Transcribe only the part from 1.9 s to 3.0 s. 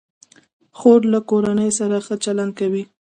ښه چلند کوي.